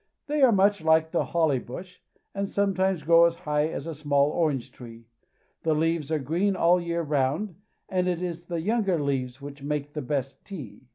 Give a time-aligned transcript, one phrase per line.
[0.25, 1.99] They are much Hke the holly bush,
[2.33, 5.05] and sometimes grow as high as a small orange tree.
[5.61, 7.53] The leaves are green all the year round,
[7.87, 10.87] and it is the younger leaves which make the best tea.